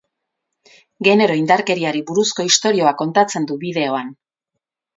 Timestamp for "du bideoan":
3.53-4.13